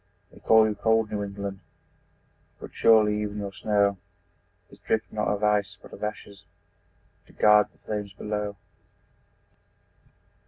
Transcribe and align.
They 0.31 0.39
call 0.39 0.67
you 0.67 0.73
cold 0.73 1.11
New 1.11 1.21
England 1.21 1.59
But 2.59 2.73
surely 2.73 3.21
even 3.21 3.37
your 3.37 3.53
snow 3.53 3.99
Is 4.71 4.79
drift 4.79 5.05
not 5.13 5.27
of 5.27 5.43
ice 5.43 5.77
but 5.79 5.93
of 5.93 6.03
ashes, 6.03 6.45
To 7.27 7.33
guard 7.33 7.67
the 7.71 7.77
flames 7.77 8.11
below! 8.13 8.55